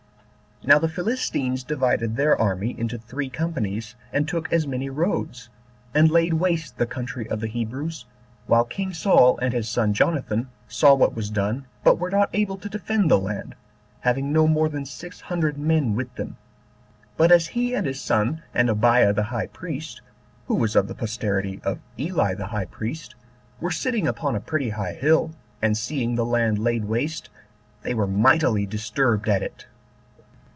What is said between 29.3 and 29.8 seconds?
it.